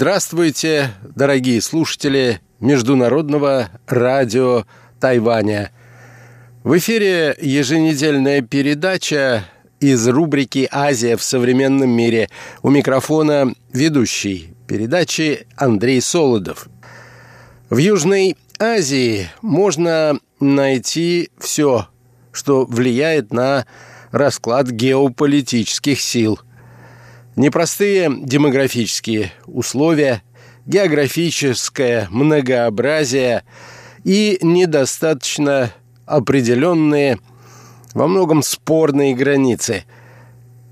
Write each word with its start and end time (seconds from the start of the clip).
Здравствуйте, 0.00 0.92
дорогие 1.16 1.60
слушатели 1.60 2.40
Международного 2.60 3.68
радио 3.88 4.64
Тайваня. 5.00 5.72
В 6.62 6.78
эфире 6.78 7.36
еженедельная 7.40 8.40
передача 8.42 9.42
из 9.80 10.06
рубрики 10.06 10.68
«Азия 10.70 11.16
в 11.16 11.22
современном 11.24 11.90
мире». 11.90 12.28
У 12.62 12.70
микрофона 12.70 13.52
ведущий 13.72 14.54
передачи 14.68 15.48
Андрей 15.56 16.00
Солодов. 16.00 16.68
В 17.68 17.78
Южной 17.78 18.36
Азии 18.60 19.28
можно 19.42 20.20
найти 20.38 21.30
все, 21.40 21.88
что 22.30 22.66
влияет 22.66 23.32
на 23.32 23.66
расклад 24.12 24.70
геополитических 24.70 26.00
сил– 26.00 26.38
Непростые 27.38 28.10
демографические 28.20 29.32
условия, 29.46 30.24
географическое 30.66 32.08
многообразие 32.10 33.44
и 34.02 34.40
недостаточно 34.42 35.70
определенные, 36.04 37.20
во 37.94 38.08
многом 38.08 38.42
спорные 38.42 39.14
границы. 39.14 39.84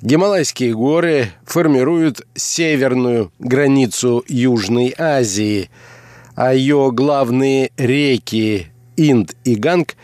Гималайские 0.03 0.75
горы 0.75 1.29
формируют 1.45 2.27
северную 2.35 3.31
границу 3.39 4.25
Южной 4.27 4.93
Азии, 4.99 5.71
а 6.35 6.53
ее 6.53 6.91
главные 6.93 7.71
реки 7.77 8.73
Инд 8.97 9.37
и 9.45 9.55
Ганг 9.55 9.95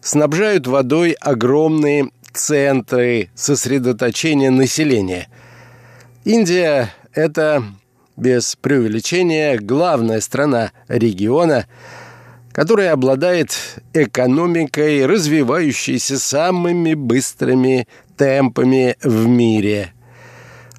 снабжают 0.00 0.66
водой 0.68 1.12
огромные 1.12 2.08
центры 2.32 3.28
сосредоточения 3.34 4.50
населения– 4.50 5.28
Индия– 6.24 6.92
это, 7.14 7.62
без 8.16 8.56
преувеличения, 8.56 9.58
главная 9.58 10.20
страна 10.20 10.72
региона, 10.88 11.66
которая 12.52 12.92
обладает 12.92 13.56
экономикой, 13.94 15.06
развивающейся 15.06 16.18
самыми 16.18 16.94
быстрыми 16.94 17.86
темпами 18.16 18.96
в 19.02 19.26
мире. 19.26 19.92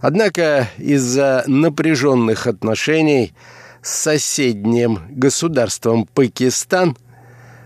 Однако 0.02 0.67
из-за 0.78 1.44
напряженных 1.48 2.45
отношений 2.45 3.34
с 3.82 3.92
соседним 3.92 5.00
государством 5.10 6.06
Пакистан, 6.06 6.98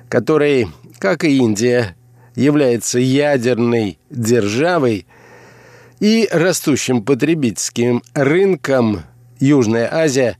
который, 0.09 0.67
как 0.99 1.23
и 1.23 1.37
Индия, 1.37 1.95
является 2.35 2.99
ядерной 2.99 3.97
державой– 4.11 5.07
и 6.03 6.27
растущим 6.33 7.01
потребительским 7.01 8.03
рынком 8.13 9.03
Южная 9.39 9.87
Азия 9.89 10.37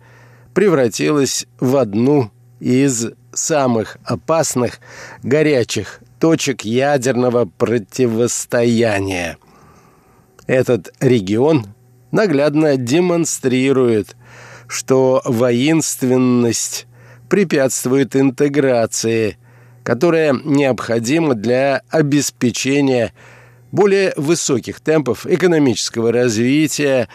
превратилась 0.53 1.47
в 1.57 1.77
одну 1.77 2.31
из 2.59 3.07
самых 3.31 3.97
опасных 4.03 4.81
горячих 5.23 6.01
точек 6.19 6.63
ядерного 6.65 7.45
противостояния. 7.45 9.37
Этот 10.47 10.93
регион 10.99 11.67
наглядно 12.11 12.75
демонстрирует, 12.75 14.17
что 14.67 15.21
воинственность 15.23 16.87
препятствует 17.29 18.17
интеграции, 18.17 19.37
которая 19.85 20.33
необходима 20.43 21.35
для 21.35 21.83
обеспечения 21.89 23.13
более 23.73 24.13
высоких 24.15 24.79
темпов 24.79 25.25
экономического 25.25 26.11
развития 26.13 27.09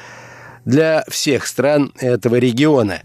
для 0.65 1.05
всех 1.09 1.47
стран 1.47 1.93
этого 2.01 2.35
региона. 2.35 3.03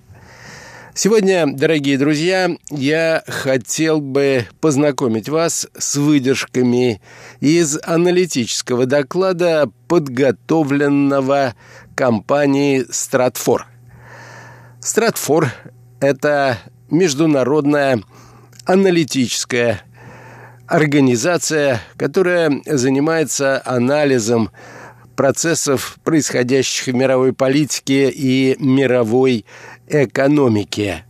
Сегодня, 0.96 1.46
дорогие 1.48 1.98
друзья, 2.00 2.50
я 2.72 3.24
хотел 3.28 4.02
бы 4.02 4.48
познакомить 4.60 5.30
вас 5.30 5.68
с 5.78 5.96
выдержками 5.96 7.00
из 7.42 7.80
аналитического 7.84 8.88
доклада, 8.88 9.70
подготовленного 9.88 11.54
компанией 11.96 12.86
«Стратфор». 12.92 13.68
«Стратфор»— 14.80 15.52
это 16.00 16.58
международная 16.90 18.02
аналитическая 18.66 19.82
организация, 20.68 21.82
которая 21.98 22.62
занимается 22.66 23.62
анализом 23.66 24.52
процессов, 25.16 25.98
происходящих 26.04 26.94
в 26.94 26.96
мировой 26.96 27.34
политике 27.34 28.10
и 28.10 28.56
мировой 28.60 29.46
экономике. 29.88 31.06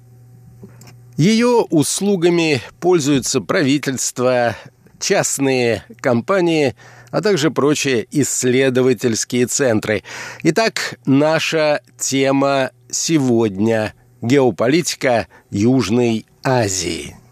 Ее 1.16 1.66
услугами 1.70 2.62
пользуются 2.80 3.40
правительства, 3.40 4.56
частные 5.00 5.84
компании, 6.02 6.76
а 7.12 7.22
также 7.22 7.52
прочие 7.52 8.08
исследовательские 8.10 9.46
центры. 9.46 10.04
Итак, 10.42 11.00
наша 11.06 11.82
тема 11.98 12.72
сегодня– 12.90 13.94
геополитика 14.24 15.28
Южной 15.52 16.26
Азии. 16.44 17.23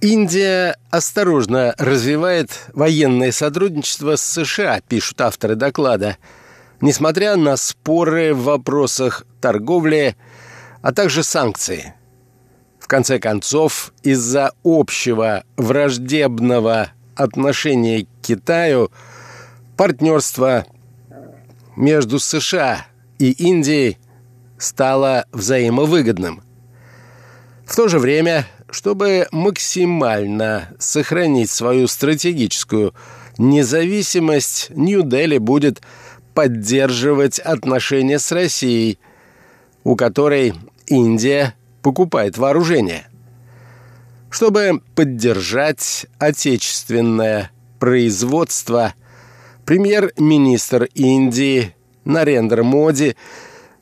Индия 0.00 0.76
осторожно 0.90 1.74
развивает 1.76 2.50
военное 2.72 3.32
сотрудничество 3.32 4.16
с 4.16 4.22
США, 4.22 4.80
пишут 4.80 5.20
авторы 5.20 5.56
доклада, 5.56 6.16
несмотря 6.80 7.36
на 7.36 7.58
споры 7.58 8.32
в 8.32 8.44
вопросах 8.44 9.26
торговли, 9.42 10.16
а 10.80 10.92
также 10.92 11.22
санкции. 11.22 11.94
В 12.78 12.88
конце 12.88 13.18
концов, 13.18 13.92
из-за 14.02 14.52
общего 14.64 15.44
враждебного 15.58 16.92
отношения 17.14 18.06
к 18.06 18.26
Китаю 18.26 18.90
партнерство 19.76 20.64
между 21.76 22.18
США 22.18 22.86
и 23.18 23.32
Индией 23.32 23.98
стало 24.58 25.26
взаимовыгодным. 25.30 26.42
В 27.66 27.76
то 27.76 27.86
же 27.86 27.98
время 27.98 28.46
чтобы 28.70 29.26
максимально 29.32 30.68
сохранить 30.78 31.50
свою 31.50 31.88
стратегическую 31.88 32.94
независимость, 33.38 34.70
Нью-Дели 34.70 35.38
будет 35.38 35.82
поддерживать 36.34 37.38
отношения 37.38 38.18
с 38.18 38.30
Россией, 38.32 38.98
у 39.82 39.96
которой 39.96 40.54
Индия 40.86 41.54
покупает 41.82 42.38
вооружение. 42.38 43.06
Чтобы 44.30 44.80
поддержать 44.94 46.06
отечественное 46.18 47.50
производство, 47.80 48.94
премьер-министр 49.64 50.84
Индии 50.94 51.74
Нарендра 52.04 52.62
Моди 52.62 53.16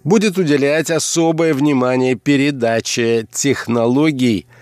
будет 0.05 0.39
уделять 0.39 0.91
особое 0.91 1.53
внимание 1.53 2.15
передаче 2.15 3.27
технологий– 3.31 4.47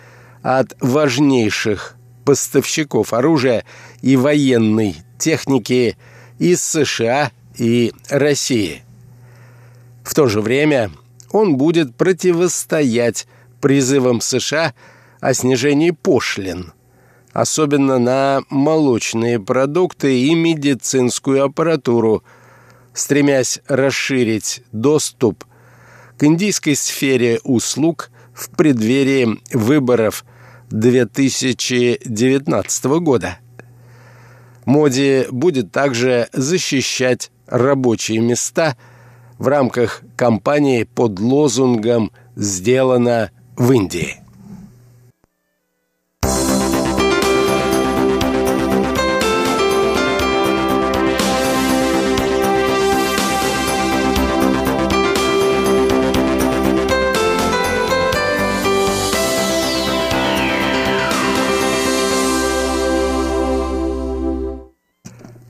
от 0.47 0.77
важнейших 0.81 1.97
поставщиков 2.25 3.13
оружия 3.13 3.65
и 4.01 4.15
военной 4.15 4.95
техники 5.19 5.97
из 6.39 6.63
США 6.63 7.33
и 7.59 7.93
России. 8.09 8.85
В 10.05 10.15
то 10.15 10.29
же 10.29 10.41
время 10.41 10.93
он 11.33 11.57
будет 11.57 11.97
противостоять 11.97 13.27
призывам 13.61 14.21
США 14.21 14.73
о 15.19 15.35
снижении 15.35 15.91
пошлин, 15.91 16.73
особенно 17.33 17.99
на 17.99 18.43
молочные 18.49 19.41
продукты 19.41 20.17
и 20.21 20.33
медицинскую 20.37 21.43
аппаратуру, 21.43 22.23
стремясь 22.95 23.59
расширить 23.67 24.63
доступ 24.71 25.45
к 26.17 26.23
индийской 26.23 26.77
сфере 26.77 27.41
услуг 27.43 28.13
в 28.33 28.51
преддверии 28.51 29.41
выборов– 29.53 30.25
2019 30.71 32.85
года. 33.01 33.39
Моди 34.65 35.27
будет 35.31 35.73
также 35.73 36.29
защищать 36.33 37.31
рабочие 37.47 38.19
места 38.19 38.77
в 39.39 39.49
рамках 39.49 40.03
кампании 40.17 40.85
под 40.85 41.21
лозунгом 41.21 42.11
«Сделано 42.35 43.31
в 43.57 43.73
Индии». 43.73 44.26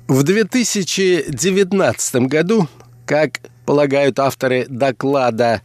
В 0.09 0.23
2019 0.23 2.15
году, 2.29 2.69
как 3.07 3.41
полагают 3.65 4.21
авторы 4.21 4.67
доклада, 4.69 5.63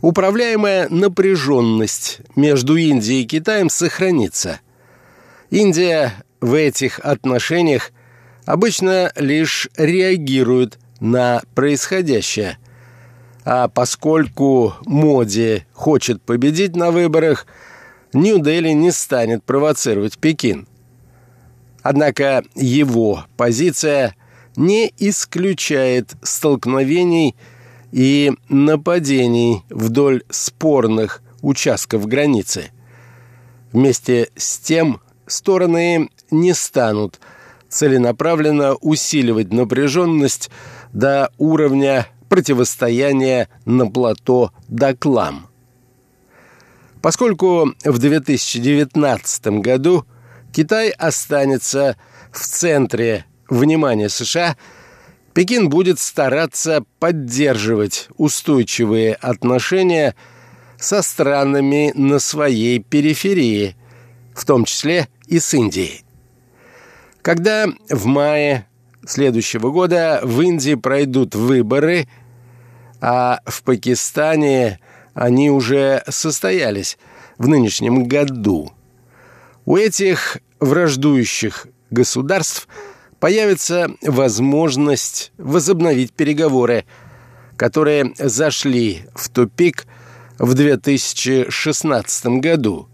управляемая 0.00 0.88
напряженность 0.88 2.18
между 2.34 2.74
Индией 2.74 3.22
и 3.22 3.26
Китаем 3.26 3.70
сохранится. 3.70 4.58
Индия 5.50 6.14
в 6.40 6.54
этих 6.54 6.98
отношениях 6.98 7.92
обычно 8.44 9.12
лишь 9.14 9.68
реагирует 9.76 10.80
на 10.98 11.40
происходящее. 11.54 12.58
А 13.44 13.68
поскольку 13.68 14.74
Моди 14.84 15.64
хочет 15.74 16.20
победить 16.22 16.74
на 16.74 16.90
выборах, 16.90 17.46
Нью-Дели 18.14 18.70
не 18.70 18.90
станет 18.90 19.44
провоцировать 19.44 20.18
Пекин. 20.18 20.66
Однако 21.82 22.44
его 22.54 23.24
позиция 23.36 24.14
не 24.56 24.92
исключает 24.98 26.14
столкновений 26.22 27.34
и 27.92 28.32
нападений 28.48 29.62
вдоль 29.70 30.22
спорных 30.28 31.22
участков 31.42 32.06
границы. 32.06 32.70
Вместе 33.72 34.28
с 34.36 34.58
тем 34.58 35.00
стороны 35.26 36.10
не 36.30 36.54
станут 36.54 37.20
целенаправленно 37.68 38.74
усиливать 38.74 39.52
напряженность 39.52 40.50
до 40.92 41.30
уровня 41.38 42.08
противостояния 42.28 43.48
на 43.64 43.88
плато 43.88 44.52
Доклам. 44.68 45.46
Поскольку 47.00 47.72
в 47.84 47.98
2019 47.98 49.46
году 49.62 50.04
Китай 50.52 50.90
останется 50.90 51.96
в 52.32 52.40
центре 52.40 53.24
внимания 53.48 54.08
США, 54.08 54.56
Пекин 55.32 55.68
будет 55.68 56.00
стараться 56.00 56.84
поддерживать 56.98 58.08
устойчивые 58.16 59.14
отношения 59.14 60.16
со 60.76 61.02
странами 61.02 61.92
на 61.94 62.18
своей 62.18 62.80
периферии, 62.80 63.76
в 64.34 64.44
том 64.44 64.64
числе 64.64 65.08
и 65.28 65.38
с 65.38 65.54
Индией. 65.54 66.04
Когда 67.22 67.66
в 67.88 68.06
мае 68.06 68.66
следующего 69.06 69.70
года 69.70 70.20
в 70.22 70.40
Индии 70.40 70.74
пройдут 70.74 71.34
выборы, 71.34 72.08
а 73.00 73.40
в 73.46 73.62
Пакистане 73.62 74.80
они 75.14 75.50
уже 75.50 76.02
состоялись 76.08 76.98
в 77.38 77.46
нынешнем 77.46 78.04
году– 78.04 78.72
у 79.70 79.76
этих 79.76 80.38
враждующих 80.58 81.68
государств 81.90 82.66
появится 83.20 83.88
возможность 84.02 85.30
возобновить 85.38 86.12
переговоры, 86.12 86.84
которые 87.56 88.12
зашли 88.18 89.02
в 89.14 89.28
тупик 89.28 89.86
в 90.40 90.54
2016 90.54 92.40
году. 92.40 92.88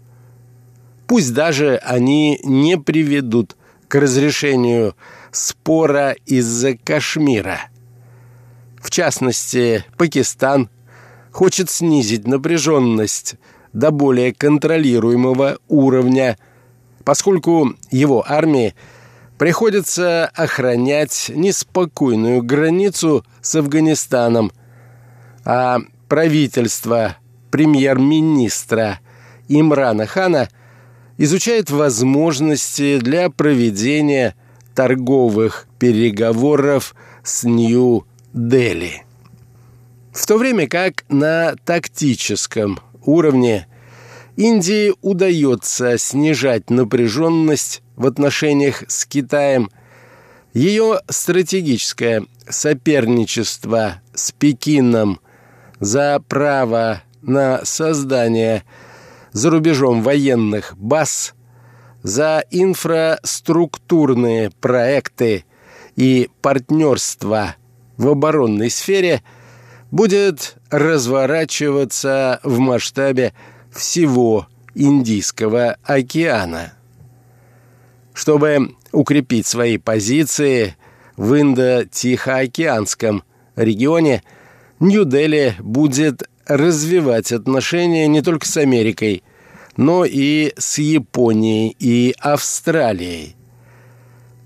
Пусть 1.07 1.33
даже 1.33 1.77
они 1.77 2.39
не 2.43 2.77
приведут 2.77 3.57
к 3.87 3.95
разрешению 3.95 4.95
спора 5.31 6.15
из-за 6.27 6.77
Кашмира. 6.77 7.71
В 8.79 8.91
частности, 8.91 9.83
Пакистан 9.97 10.69
хочет 11.31 11.71
снизить 11.71 12.27
напряженность 12.27 13.33
до 13.73 13.89
более 13.89 14.31
контролируемого 14.31 15.57
уровня– 15.67 16.37
поскольку 17.07 17.73
его 17.89 18.21
армии 18.27 18.75
приходится 19.37 20.25
охранять 20.25 21.31
неспокойную 21.33 22.43
границу 22.43 23.25
с 23.39 23.55
Афганистаном, 23.55 24.51
а 25.45 25.79
правительство 26.09 27.15
премьер-министра 27.49 28.99
Имрана 29.47 30.05
Хана 30.05 30.49
изучает 31.17 31.69
возможности 31.69 32.99
для 32.99 33.29
проведения 33.29 34.35
торговых 34.75 35.69
переговоров 35.79 36.93
с 37.23 37.45
Нью-Дели. 37.45 39.05
В 40.11 40.27
то 40.27 40.37
время 40.37 40.67
как 40.67 41.05
на 41.07 41.55
тактическом 41.63 42.81
уровне– 43.05 43.65
Индии 44.37 44.93
удается 45.01 45.97
снижать 45.97 46.69
напряженность 46.69 47.81
в 47.95 48.05
отношениях 48.05 48.83
с 48.87 49.07
Китаем. 49.07 49.71
Ее 50.53 51.01
стратегическое 51.09 52.23
соперничество 52.47 53.99
с 54.13 54.31
Пекином 54.31 55.19
за 55.79 56.21
право 56.27 57.01
на 57.23 57.65
создание 57.65 58.63
за 59.31 59.49
рубежом 59.49 60.03
военных 60.03 60.77
баз, 60.77 61.33
за 62.03 62.43
инфраструктурные 62.51 64.51
проекты 64.61 65.45
и 65.95 66.29
партнерство 66.43 67.55
в 67.97 68.07
оборонной 68.07 68.69
сфере 68.69 69.23
будет 69.89 70.57
разворачиваться 70.69 72.39
в 72.43 72.59
масштабе 72.59 73.33
всего 73.77 74.47
Индийского 74.75 75.77
океана. 75.83 76.73
Чтобы 78.13 78.75
укрепить 78.91 79.45
свои 79.45 79.77
позиции 79.77 80.75
в 81.15 81.39
Индо-Тихоокеанском 81.39 83.23
регионе, 83.55 84.23
Нью-Дели 84.79 85.55
будет 85.59 86.29
развивать 86.45 87.31
отношения 87.31 88.07
не 88.07 88.21
только 88.21 88.47
с 88.47 88.57
Америкой, 88.57 89.23
но 89.75 90.05
и 90.05 90.53
с 90.57 90.79
Японией 90.79 91.75
и 91.79 92.15
Австралией. 92.19 93.35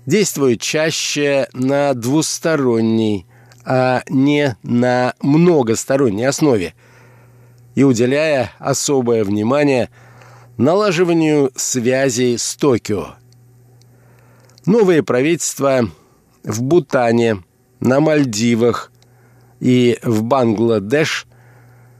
Действует 0.04 0.60
чаще 0.60 1.48
на 1.52 1.94
двусторонней, 1.94 3.26
а 3.64 4.02
не 4.08 4.56
на 4.62 5.14
многосторонней 5.20 6.26
основе– 6.26 6.74
и 7.74 7.84
уделяя 7.84 8.52
особое 8.58 9.24
внимание 9.24 9.90
налаживанию 10.56 11.50
связей 11.56 12.36
с 12.36 12.56
Токио. 12.56 13.14
Новые 14.66 15.02
правительства 15.02 15.88
в 16.44 16.62
Бутане, 16.62 17.42
на 17.80 18.00
Мальдивах 18.00 18.92
и 19.60 19.98
в 20.02 20.22
Бангладеш, 20.22 21.26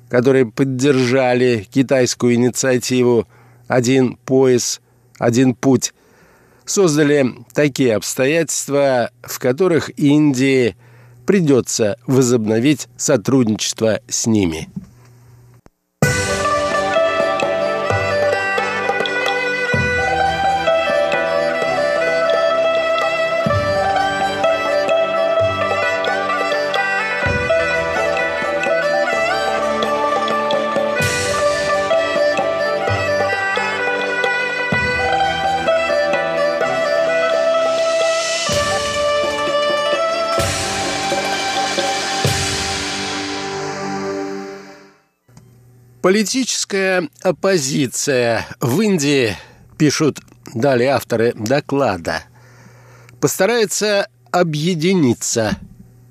которые 0.08 0.46
поддержали 0.46 1.66
китайскую 1.70 2.34
инициативу 2.34 3.26
«Один 3.66 4.16
пояс, 4.16 4.80
один 5.18 5.54
путь», 5.54 5.94
создали 6.64 7.26
такие 7.54 7.96
обстоятельства, 7.96 9.10
в 9.22 9.38
которых 9.38 9.90
Индии 9.98 10.76
придется 11.26 11.96
возобновить 12.06 12.88
сотрудничество 12.96 14.00
с 14.08 14.26
ними. 14.26 14.68
Политическая 46.02 47.08
оппозиция 47.22 48.48
в 48.60 48.80
Индии, 48.80 49.36
пишут 49.78 50.18
далее 50.52 50.90
авторы 50.90 51.32
доклада, 51.32 52.24
постарается 53.20 54.08
объединиться 54.32 55.56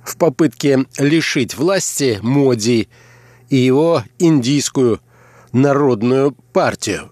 в 0.06 0.16
попытке 0.16 0.86
лишить 0.98 1.58
власти 1.58 2.20
Моди 2.22 2.88
и 3.50 3.58
его 3.58 4.06
индийскую 4.18 5.02
народную 5.52 6.32
партию. 6.54 7.12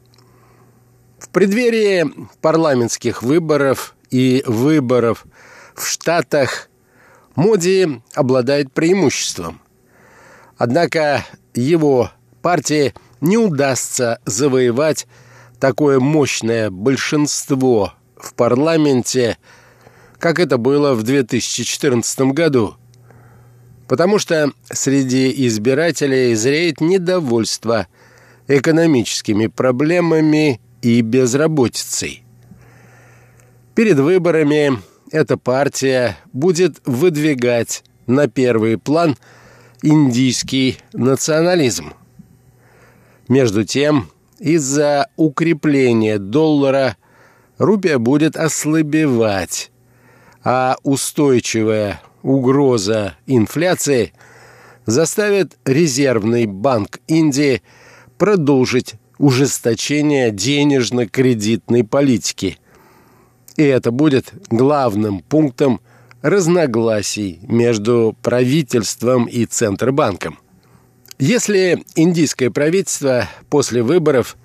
В 1.20 1.28
преддверии 1.32 2.10
парламентских 2.40 3.24
выборов 3.24 3.94
и 4.10 4.42
выборов 4.48 5.26
в 5.76 5.86
Штатах 5.86 6.70
Моди 7.36 8.02
обладает 8.14 8.72
преимуществом. 8.72 9.60
Однако 10.58 11.26
его 11.54 12.12
партии 12.42 12.94
не 13.22 13.38
удастся 13.38 14.20
завоевать 14.26 15.08
такое 15.60 16.00
мощное 16.00 16.70
большинство 16.70 17.94
в 18.16 18.34
парламенте, 18.34 19.38
как 20.18 20.40
это 20.40 20.58
было 20.58 20.94
в 20.94 21.04
2014 21.04 22.20
году. 22.34 22.76
Потому 23.88 24.20
что 24.20 24.52
среди 24.72 25.34
избирателей 25.48 26.36
зреет 26.36 26.80
недовольство 26.82 27.88
экономическими 28.48 29.48
проблемами 29.48 30.62
и 30.82 31.02
безработицей. 31.02 32.24
Перед 33.76 34.00
выборами 34.00 34.80
эта 35.12 35.38
партия 35.38 36.18
будет 36.34 36.82
выдвигать 36.86 37.84
на 38.08 38.28
первый 38.28 38.78
план 38.78 39.16
индийский 39.82 40.78
национализм. 40.94 41.94
Между 43.30 43.64
тем, 43.64 44.10
из-за 44.40 45.08
укрепления 45.16 46.18
доллара 46.18 46.98
рупия 47.60 48.00
будет 48.00 48.36
ослабевать, 48.36 49.72
а 50.44 50.78
устойчивая 50.82 52.02
угроза 52.24 53.14
инфляции 53.28 54.14
заставит 54.88 55.60
Резервный 55.64 56.48
банк 56.48 57.00
Индии 57.08 57.62
продолжить 58.18 58.96
ужесточение 59.20 60.32
денежно-кредитной 60.32 61.84
политики. 61.84 62.58
И 63.58 63.64
это 63.64 63.92
будет 63.92 64.34
главным 64.50 65.20
пунктом 65.20 65.82
разногласий 66.24 67.40
между 67.44 68.18
правительством 68.24 69.26
и 69.26 69.46
Центробанком. 69.46 70.40
Если 71.20 71.84
индийское 71.96 72.50
правительство 72.50 73.28
после 73.50 73.84
выборов 73.84 74.38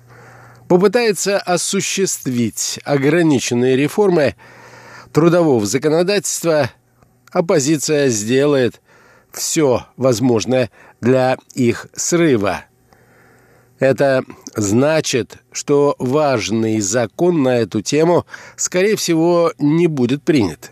попытается 0.67 1.39
осуществить 1.39 2.81
ограниченные 2.83 3.77
реформы 3.77 4.35
трудового 5.13 5.65
законодательства, 5.65 6.69
оппозиция 7.31 8.09
сделает 8.09 8.81
все 9.31 9.85
возможное 9.95 10.69
для 10.99 11.37
их 11.53 11.87
срыва. 11.95 12.65
Это 13.79 14.25
значит, 14.57 15.37
что 15.53 15.95
важный 15.97 16.81
закон 16.81 17.41
на 17.41 17.57
эту 17.59 17.81
тему, 17.81 18.25
скорее 18.57 18.97
всего, 18.97 19.53
не 19.59 19.87
будет 19.87 20.23
принят. 20.23 20.71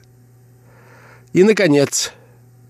И, 1.32 1.46
наконец, 1.46 2.12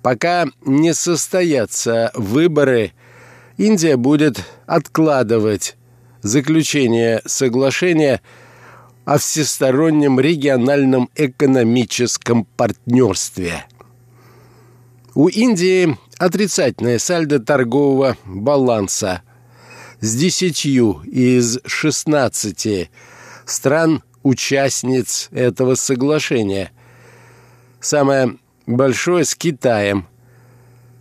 пока 0.04 0.46
не 0.66 0.94
состоятся 0.94 2.12
выборы, 2.14 2.94
Индия 3.58 3.98
будет 3.98 4.44
откладывать 4.66 5.76
заключение 6.22 7.22
соглашения 7.26 8.22
о 9.06 9.18
всестороннем 9.18 10.20
региональном 10.20 11.10
экономическом 11.16 12.46
партнерстве. 12.46 13.66
У 15.16 15.28
Индии 15.28 15.98
отрицательное 16.18 17.00
сальдо 17.00 17.40
торгового 17.40 18.18
баланса– 18.26 19.22
с 20.04 20.16
десятью 20.16 21.02
из 21.06 21.60
шестнадцати 21.66 22.92
стран-участниц 23.46 25.30
этого 25.32 25.76
соглашения. 25.76 26.72
Самое 27.80 28.36
большое 28.66 29.24
с 29.24 29.34
Китаем. 29.34 30.06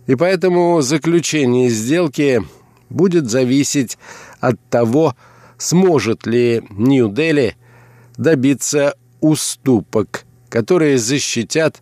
И 0.07 0.15
поэтому 0.15 0.81
заключение 0.81 1.69
сделки 1.69 2.43
будет 2.89 3.29
зависеть 3.29 3.97
от 4.39 4.59
того, 4.69 5.15
сможет 5.57 6.25
ли 6.25 6.63
Нью-Дели 6.69 7.55
добиться 8.17 8.95
уступок, 9.21 10.25
которые 10.49 10.97
защитят 10.97 11.81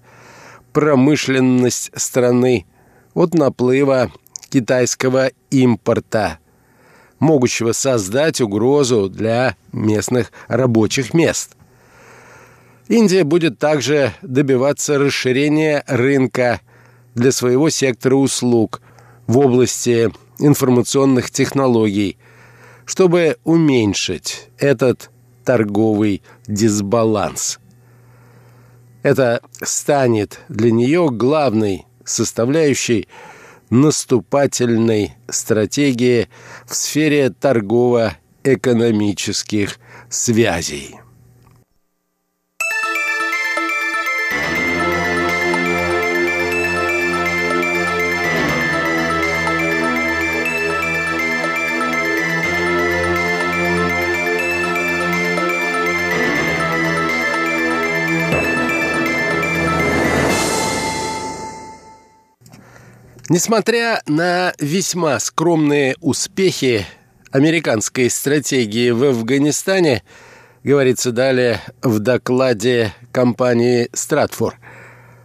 промышленность 0.72 1.92
страны 1.96 2.66
от 3.14 3.34
наплыва 3.34 4.12
китайского 4.50 5.32
импорта– 5.50 6.38
могущего 7.22 7.72
создать 7.72 8.42
угрозу 8.42 9.08
для 9.08 9.56
местных 9.72 10.34
рабочих 10.48 11.14
мест. 11.14 11.56
Индия 12.90 13.24
будет 13.24 13.58
также 13.60 14.14
добиваться 14.22 14.98
расширения 14.98 15.84
рынка 15.88 16.60
для 17.16 17.32
своего 17.32 17.70
сектора 17.70 18.16
услуг 18.16 18.82
в 19.28 19.38
области 19.38 20.12
информационных 20.40 21.30
технологий, 21.32 22.18
чтобы 22.86 23.38
уменьшить 23.44 24.50
этот 24.58 25.12
торговый 25.44 26.24
дисбаланс. 26.48 27.60
Это 29.04 29.42
станет 29.62 30.40
для 30.50 30.72
нее 30.72 31.12
главной 31.12 31.86
составляющей 32.06 33.08
наступательной 33.70 35.18
стратегии 35.30 36.30
в 36.68 36.76
сфере 36.76 37.30
торгово-экономических 37.32 39.80
связей. 40.10 41.01
Несмотря 63.34 64.02
на 64.08 64.54
весьма 64.60 65.18
скромные 65.22 65.96
успехи 66.02 66.86
американской 67.32 68.10
стратегии 68.10 68.90
в 68.90 69.06
Афганистане, 69.06 70.04
говорится 70.66 71.14
далее 71.14 71.62
в 71.82 72.00
докладе 72.00 72.94
компании 73.14 73.88
«Стратфор», 73.94 74.60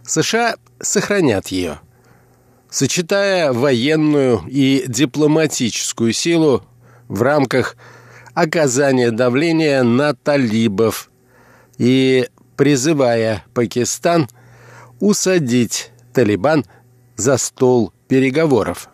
США 0.05 0.55
сохранят 0.79 1.49
ее, 1.49 1.81
сочетая 2.69 3.51
военную 3.51 4.41
и 4.47 4.85
дипломатическую 4.87 6.13
силу 6.13 6.63
в 7.09 7.21
рамках 7.21 7.75
оказания 8.33 9.11
давления 9.11 9.83
на 9.83 10.13
талибов 10.13 11.11
и 11.77 12.29
призывая 12.55 13.43
Пакистан 13.53 14.29
усадить 15.01 15.91
Талибан 16.13 16.63
за 17.17 17.35
стол 17.35 17.91
переговоров. 18.07 18.89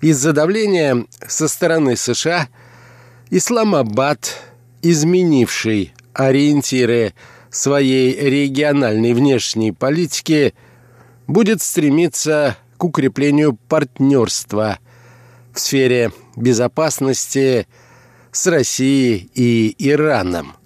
Из-за 0.00 0.32
давления 0.32 1.04
со 1.26 1.48
стороны 1.48 1.96
США 1.96 2.48
Исламабад, 3.30 4.42
изменивший 4.82 5.94
ориентиры 6.14 7.14
своей 7.50 8.14
региональной 8.18 9.12
внешней 9.12 9.72
политики, 9.72 10.54
будет 11.26 11.62
стремиться 11.62 12.56
к 12.76 12.84
укреплению 12.84 13.58
партнерства 13.68 14.78
в 15.52 15.60
сфере 15.60 16.12
безопасности 16.34 17.66
с 18.32 18.46
Россией 18.46 19.30
и 19.34 19.74
Ираном. 19.78 20.56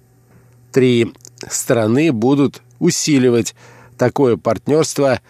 Три 0.71 1.13
страны 1.49 2.11
будут 2.11 2.61
усиливать 2.79 3.53
такое 3.97 4.37
партнерство– 4.37 5.19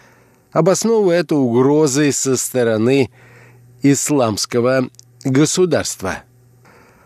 обосновывая 0.55 1.19
это 1.19 1.35
угрозой 1.35 2.13
со 2.13 2.37
стороны 2.37 3.11
исламского 3.83 4.87
государства. 5.25 6.23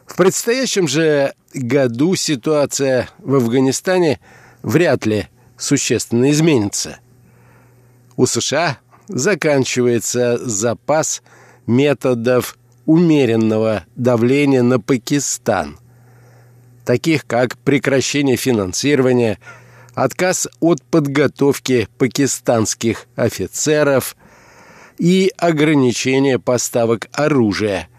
В 0.06 0.16
предстоящем 0.16 0.88
же 0.88 1.34
году 1.56 2.14
ситуация 2.14 3.10
в 3.18 3.34
Афганистане 3.34 4.20
вряд 4.62 5.08
ли 5.08 5.30
существенно 5.58 6.30
изменится. 6.30 7.00
У 8.18 8.28
США 8.28 8.78
заканчивается 9.08 10.38
запас 10.38 11.24
методов 11.66 12.56
умеренного 12.86 13.86
давления 13.96 14.62
на 14.62 14.80
Пакистан, 14.80 15.80
таких 16.86 17.26
как 17.26 17.58
прекращение 17.58 18.36
финансирования– 18.36 19.40
отказ 20.04 20.48
от 20.62 20.82
подготовки 20.84 21.90
пакистанских 21.98 23.08
офицеров 23.16 24.16
и 24.98 25.32
ограничение 25.38 26.40
поставок 26.40 27.10
оружия. 27.12 27.90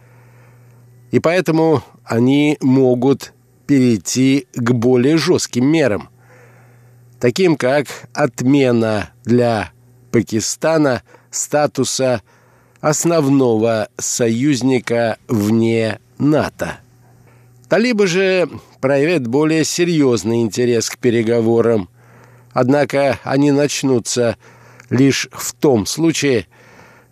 И 1.10 1.20
поэтому 1.20 1.82
они 2.04 2.56
могут 2.60 3.34
перейти 3.66 4.46
к 4.54 4.72
более 4.72 5.18
жестким 5.18 5.66
мерам, 5.66 6.08
таким 7.20 7.56
как 7.56 7.86
отмена 8.14 9.10
для 9.24 9.70
Пакистана 10.10 11.02
статуса 11.30 12.22
основного 12.80 13.88
союзника 13.98 15.18
вне 15.28 16.00
НАТО. 16.18 16.80
Талибы 17.70 18.06
же 18.06 18.50
проявят 18.82 19.26
более 19.26 19.64
серьезный 19.64 20.42
интерес 20.42 20.90
к 20.90 20.98
переговорам, 20.98 21.88
Однако 22.52 23.18
они 23.22 23.52
начнутся 23.52 24.36
лишь 24.88 25.28
в 25.32 25.52
том 25.54 25.86
случае, 25.86 26.46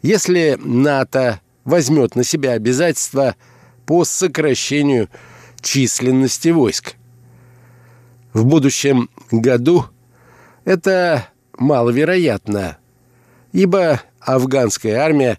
если 0.03 0.59
НАТО 0.59 1.41
возьмет 1.65 2.17
на 2.17 2.25
себя 2.25 2.53
обязательства 2.53 3.37
по 3.87 4.05
сокращению 4.05 5.09
численности 5.61 6.49
войск. 6.49 6.95
В 8.33 8.45
будущем 8.45 9.11
году 9.31 9.87
это 10.65 11.29
маловероятно, 11.57 12.79
ибо 13.53 14.03
афганская 14.21 14.99
армия 14.99 15.39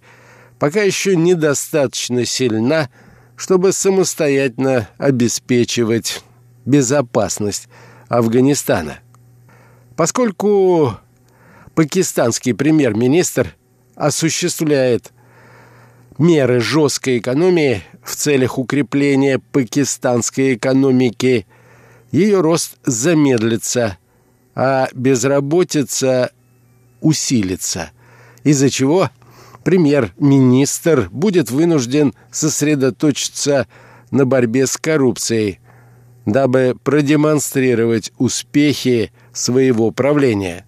пока 0.59 0.81
еще 0.81 1.15
недостаточно 1.15 2.25
сильна, 2.25 2.89
чтобы 3.39 3.71
самостоятельно 3.71 4.89
обеспечивать 4.97 6.21
безопасность 6.65 7.69
Афганистана. 8.09 8.99
Поскольку 9.95 10.97
пакистанский 11.73 12.53
премьер-министр 12.53 13.55
осуществляет 13.95 15.13
меры 16.17 16.59
жесткой 16.59 17.19
экономии 17.19 17.83
в 18.03 18.13
целях 18.13 18.59
укрепления 18.59 19.39
пакистанской 19.39 20.55
экономики, 20.55 21.47
ее 22.11 22.41
рост 22.41 22.77
замедлится, 22.83 23.97
а 24.53 24.89
безработица 24.93 26.33
усилится, 26.99 27.91
из-за 28.43 28.69
чего 28.69 29.09
премьер-министр 29.63 31.09
будет 31.11 31.51
вынужден 31.51 32.13
сосредоточиться 32.31 33.67
на 34.11 34.25
борьбе 34.25 34.67
с 34.67 34.77
коррупцией, 34.77 35.59
дабы 36.25 36.75
продемонстрировать 36.83 38.11
успехи 38.17 39.11
своего 39.33 39.91
правления. 39.91 40.65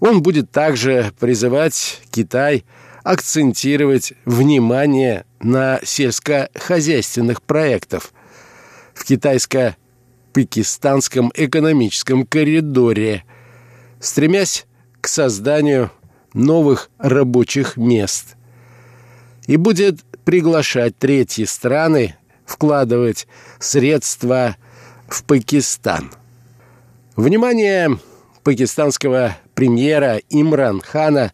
Он 0.00 0.22
будет 0.22 0.50
также 0.50 1.12
призывать 1.18 2.00
Китай 2.10 2.64
акцентировать 3.04 4.14
внимание 4.24 5.24
на 5.40 5.78
сельскохозяйственных 5.84 7.42
проектах 7.42 8.10
в 8.94 9.04
китайско-пакистанском 9.04 11.30
экономическом 11.34 12.26
коридоре, 12.26 13.24
стремясь 14.00 14.66
к 15.00 15.08
созданию 15.08 15.90
новых 16.34 16.90
рабочих 16.98 17.76
мест. 17.76 18.36
И 19.46 19.56
будет 19.56 20.04
приглашать 20.24 20.98
третьи 20.98 21.44
страны 21.44 22.16
вкладывать 22.44 23.26
средства 23.58 24.56
в 25.08 25.24
Пакистан. 25.24 26.12
Внимание 27.16 27.98
пакистанского 28.42 29.36
премьера 29.54 30.20
Имран 30.28 30.80
Хана 30.80 31.32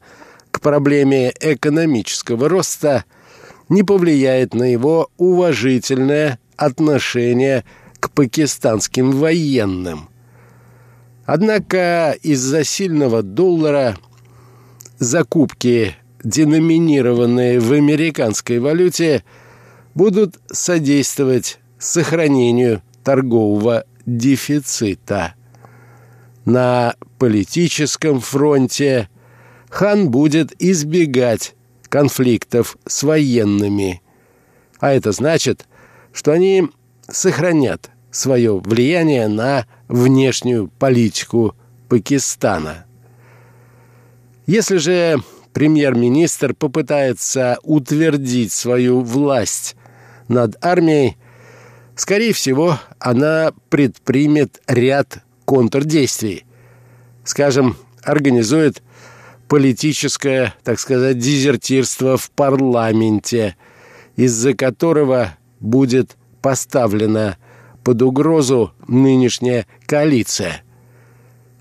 к 0.50 0.60
проблеме 0.60 1.32
экономического 1.40 2.48
роста 2.48 3.04
не 3.68 3.82
повлияет 3.82 4.54
на 4.54 4.64
его 4.64 5.10
уважительное 5.16 6.38
отношение 6.56 7.64
к 7.98 8.10
пакистанским 8.10 9.12
военным. 9.12 10.08
Однако 11.24 12.16
из-за 12.22 12.64
сильного 12.64 13.22
доллара 13.22 13.96
закупки, 15.00 15.96
деноминированные 16.22 17.58
в 17.58 17.72
американской 17.72 18.60
валюте, 18.60 19.24
будут 19.94 20.38
содействовать 20.52 21.58
сохранению 21.78 22.82
торгового 23.02 23.84
дефицита. 24.06 25.34
На 26.44 26.94
политическом 27.18 28.20
фронте 28.20 29.08
хан 29.70 30.10
будет 30.10 30.52
избегать 30.62 31.54
конфликтов 31.88 32.76
с 32.86 33.02
военными. 33.02 34.02
А 34.78 34.92
это 34.92 35.12
значит, 35.12 35.66
что 36.12 36.32
они 36.32 36.68
сохранят 37.08 37.90
свое 38.10 38.58
влияние 38.58 39.28
на 39.28 39.66
внешнюю 39.88 40.68
политику 40.68 41.54
Пакистана. 41.88 42.84
Если 44.50 44.78
же 44.78 45.22
премьер-министр 45.52 46.54
попытается 46.54 47.58
утвердить 47.62 48.52
свою 48.52 49.00
власть 49.00 49.76
над 50.26 50.56
армией, 50.60 51.18
скорее 51.94 52.32
всего, 52.32 52.76
она 52.98 53.52
предпримет 53.68 54.60
ряд 54.66 55.22
контрдействий. 55.44 56.46
Скажем, 57.22 57.76
организует 58.02 58.82
политическое, 59.46 60.52
так 60.64 60.80
сказать, 60.80 61.18
дезертирство 61.18 62.16
в 62.16 62.32
парламенте, 62.32 63.54
из-за 64.16 64.54
которого 64.54 65.36
будет 65.60 66.16
поставлена 66.42 67.36
под 67.84 68.02
угрозу 68.02 68.72
нынешняя 68.88 69.68
коалиция. 69.86 70.64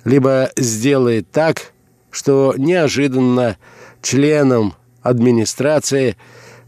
Либо 0.06 0.50
сделает 0.58 1.30
так, 1.30 1.74
что 2.12 2.54
неожиданно 2.58 3.58
членам 4.02 4.74
администрации 5.02 6.18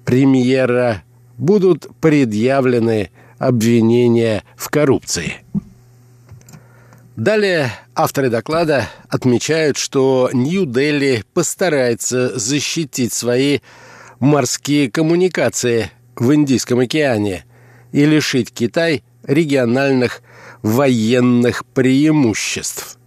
премьера 0.05 1.03
будут 1.37 1.87
предъявлены 1.99 3.09
обвинения 3.37 4.43
в 4.55 4.69
коррупции. 4.69 5.37
Далее 7.15 7.71
авторы 7.95 8.29
доклада 8.29 8.89
отмечают, 9.09 9.77
что 9.77 10.29
Нью-Дели 10.33 11.23
постарается 11.33 12.37
защитить 12.37 13.13
свои 13.13 13.59
морские 14.19 14.89
коммуникации 14.89 15.91
в 16.15 16.33
Индийском 16.33 16.79
океане 16.79 17.45
и 17.91 18.05
лишить 18.05 18.51
Китай 18.51 19.03
региональных 19.23 20.21
военных 20.61 21.65
преимуществ. 21.65 22.97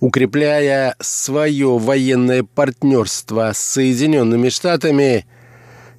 Укрепляя 0.00 0.94
свое 1.00 1.76
военное 1.78 2.44
партнерство 2.44 3.52
с 3.52 3.58
Соединенными 3.58 4.48
Штатами, 4.48 5.26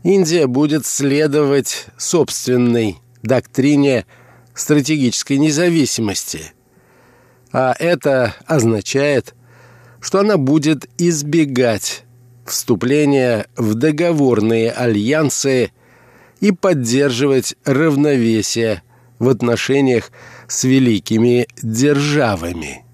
Индия 0.03 0.47
будет 0.47 0.85
следовать 0.85 1.87
собственной 1.97 2.97
доктрине 3.23 4.05
стратегической 4.53 5.37
независимости– 5.37 6.53
а 7.51 7.75
это 7.77 8.35
означает, 8.45 9.35
что 9.99 10.19
она 10.19 10.37
будет 10.37 10.87
избегать 10.97 12.03
вступления 12.45 13.47
в 13.57 13.75
договорные 13.75 14.71
альянсы 14.71 15.71
и 16.39 16.51
поддерживать 16.51 17.55
равновесие 17.65 18.83
в 19.17 19.29
отношениях 19.29 20.11
с 20.47 20.63
великими 20.63 21.47
державами. 21.61 22.85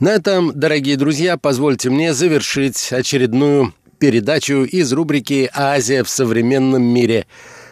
На 0.00 0.08
этом, 0.08 0.52
дорогие 0.58 0.96
друзья, 0.96 1.36
позвольте 1.36 1.90
мне 1.90 2.14
завершить 2.14 2.90
очередную 2.90 3.74
передачу 3.98 4.64
из 4.64 4.90
рубрики 4.94 5.50
«Азия 5.52 6.02
в 6.04 6.08
современном 6.08 6.82
мире». 6.82 7.26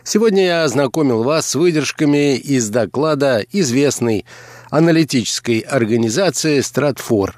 Сегодня 0.04 0.44
я 0.44 0.64
ознакомил 0.64 1.22
вас 1.22 1.48
с 1.48 1.54
выдержками 1.54 2.36
из 2.36 2.68
доклада 2.68 3.42
известной 3.50 4.26
аналитической 4.68 5.60
организации 5.60 6.60
«Стратфор». 6.60 7.34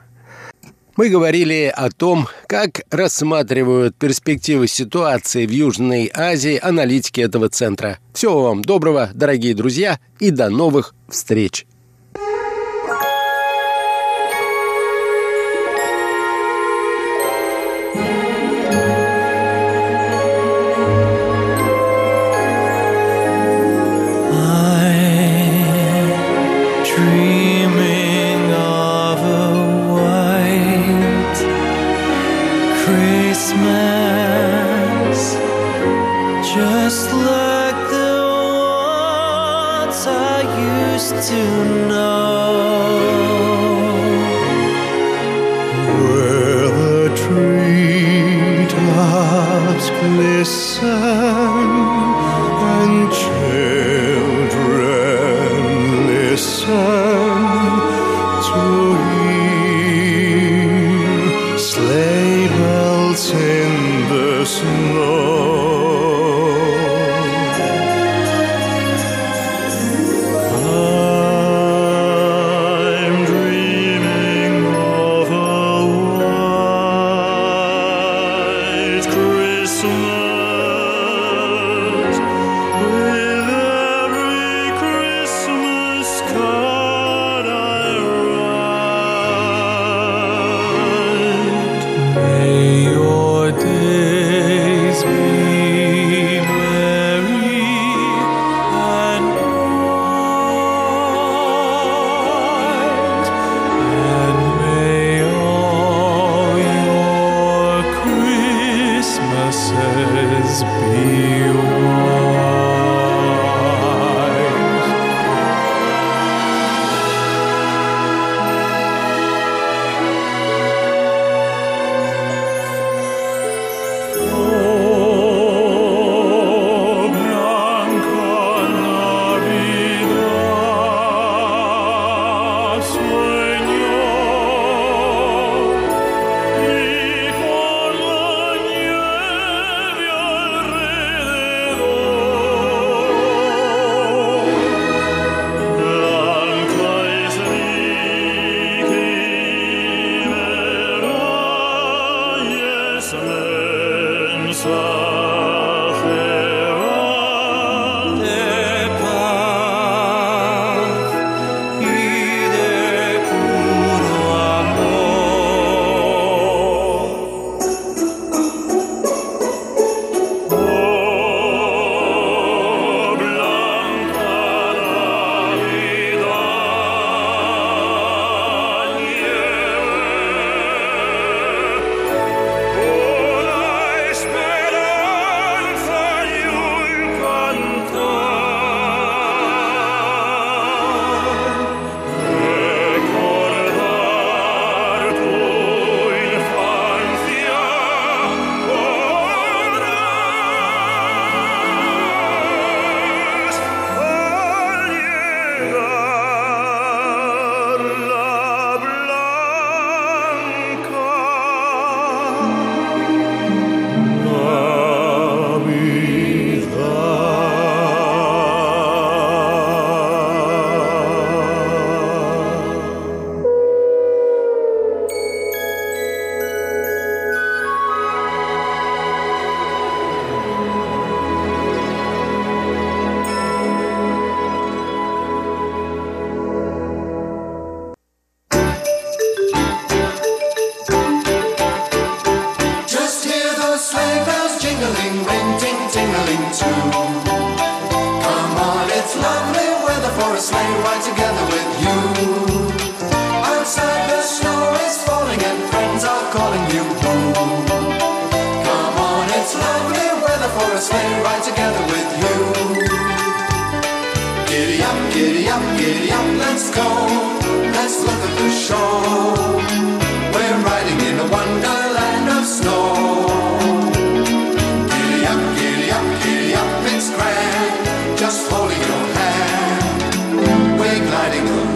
Мы 0.96 1.08
говорили 1.08 1.72
о 1.74 1.88
том, 1.90 2.26
как 2.48 2.80
рассматривают 2.90 3.94
перспективы 3.94 4.66
ситуации 4.66 5.46
в 5.46 5.50
Южной 5.50 6.10
Азии 6.12 6.58
аналитики 6.60 7.20
этого 7.20 7.48
центра. 7.48 8.00
Всего 8.12 8.42
вам 8.42 8.62
доброго, 8.62 9.10
дорогие 9.14 9.54
друзья, 9.54 10.00
и 10.18 10.32
до 10.32 10.50
новых 10.50 10.96
встреч! 11.08 11.64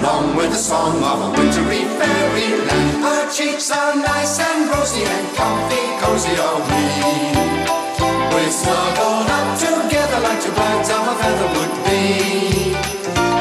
along 0.05 0.37
with 0.37 0.51
the 0.51 0.63
song 0.73 1.03
of 1.03 1.19
a 1.27 1.31
wintry 1.33 1.81
fairyland. 1.97 3.05
Our 3.05 3.25
cheeks 3.33 3.71
are 3.71 3.97
nice 3.97 4.39
and 4.39 4.69
rosy 4.69 5.03
and 5.03 5.27
comfy, 5.35 5.81
cozy 6.05 6.37
are 6.47 6.61
we. 6.69 6.85
We're 8.33 8.53
snuggled 8.53 9.29
up 9.39 9.49
together 9.57 10.21
like 10.21 10.41
two 10.45 10.53
birds 10.53 10.91
of 10.93 11.09
a 11.09 11.15
feather 11.21 11.49
would 11.57 11.75
be. 11.89 12.77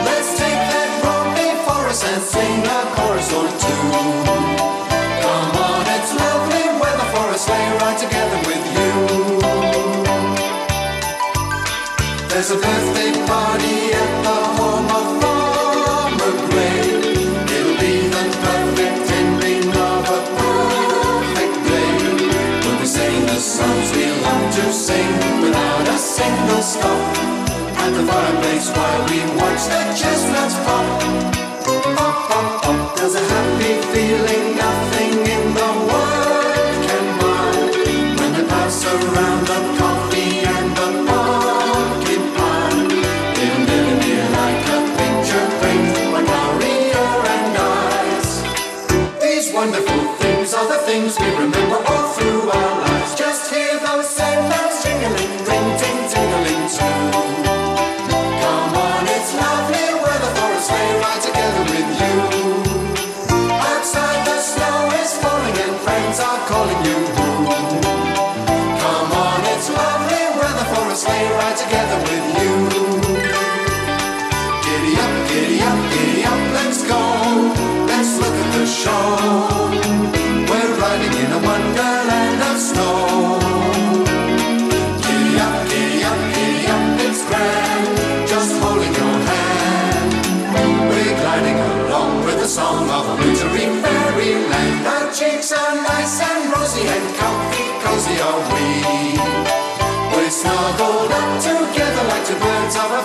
Let's 0.08 0.32
take 0.40 0.62
that 0.72 0.90
road 1.04 1.30
before 1.36 1.86
us 1.92 2.02
and 2.08 2.22
sing 2.32 2.64
a 2.64 2.80
chorus 2.96 3.30
or 3.40 3.48
two. 3.64 3.84
Come 5.20 5.56
on, 5.68 5.84
it's 5.96 6.12
lovely 6.16 6.66
weather 6.80 7.08
for 7.12 7.28
a 7.36 7.38
sleigh 7.46 7.72
ride 7.80 8.00
together 8.00 8.40
with 8.48 8.64
you. 8.78 8.92
There's 12.30 12.52
a 12.52 12.56
birthday 12.56 12.93
to 24.56 24.72
sing 24.72 25.42
without 25.42 25.88
a 25.88 25.98
single 25.98 26.62
stop. 26.62 27.18
At 27.84 27.90
the 27.90 28.04
fireplace 28.06 28.70
while 28.70 29.02
we 29.10 29.20
watch 29.40 29.64
the 29.66 29.82
chestnuts 30.00 30.56
pop. 30.66 30.86
Pop, 31.98 32.30
pop, 32.30 32.64
pop. 32.64 32.96
There's 32.96 33.16
a 33.16 33.20
happy 33.20 33.82
feeling. 33.92 34.43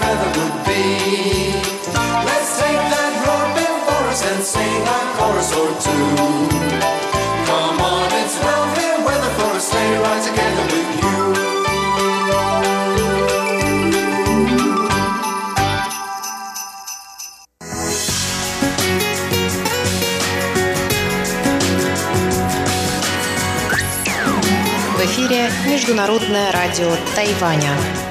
heaven 0.05 0.31
would 0.39 0.57
be. 0.67 0.85
Let's 2.29 2.51
take 2.61 2.83
that 2.95 3.13
road 3.27 3.49
before 3.59 4.07
us 4.13 4.23
and 4.31 4.43
sing 4.43 4.83
a 4.97 4.99
chorus 5.17 5.51
or 5.61 5.71
two. 5.85 6.07
Come 7.49 7.81
on, 7.81 8.09
it's 8.21 8.37
lovely 8.43 8.91
weather 9.07 9.33
for 9.39 9.53
a 9.57 9.61
sleigh 9.61 9.97
ride 10.05 10.23
together 10.23 10.65
with 10.73 10.91
you. 11.03 11.09
В 24.97 25.01
эфире 25.01 25.51
Международное 25.67 26.51
радио 26.53 26.91
Тайваня. 27.15 28.08